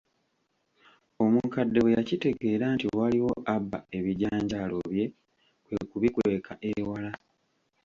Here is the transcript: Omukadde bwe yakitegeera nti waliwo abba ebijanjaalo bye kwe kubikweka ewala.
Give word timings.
Omukadde 1.23 1.77
bwe 1.81 1.95
yakitegeera 1.97 2.65
nti 2.75 2.85
waliwo 2.97 3.31
abba 3.55 3.79
ebijanjaalo 3.97 4.75
bye 4.91 5.05
kwe 5.65 5.77
kubikweka 5.89 6.53
ewala. 6.71 7.11